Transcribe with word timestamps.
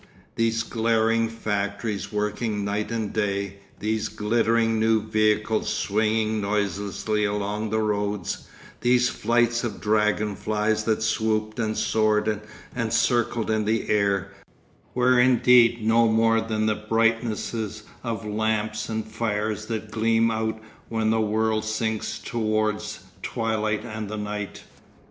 These 0.35 0.63
glaring 0.63 1.29
factories 1.29 2.11
working 2.11 2.65
night 2.65 2.89
and 2.89 3.13
day, 3.13 3.57
these 3.77 4.07
glittering 4.09 4.79
new 4.79 4.99
vehicles 4.99 5.71
swinging 5.71 6.41
noiselessly 6.41 7.23
along 7.23 7.69
the 7.69 7.81
roads, 7.81 8.47
these 8.79 9.09
flights 9.09 9.63
of 9.63 9.79
dragon 9.79 10.35
flies 10.35 10.85
that 10.85 11.03
swooped 11.03 11.59
and 11.59 11.77
soared 11.77 12.41
and 12.75 12.91
circled 12.91 13.51
in 13.51 13.65
the 13.65 13.91
air, 13.91 14.31
were 14.95 15.19
indeed 15.19 15.85
no 15.85 16.07
more 16.07 16.41
than 16.41 16.65
the 16.65 16.73
brightnesses 16.89 17.83
of 18.03 18.25
lamps 18.25 18.89
and 18.89 19.05
fires 19.05 19.67
that 19.67 19.91
gleam 19.91 20.31
out 20.31 20.59
when 20.89 21.11
the 21.11 21.21
world 21.21 21.63
sinks 21.63 22.17
towards 22.17 23.01
twilight 23.21 23.85
and 23.85 24.09
the 24.09 24.17
night. 24.17 24.63